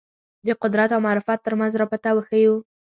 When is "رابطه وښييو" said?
1.81-2.55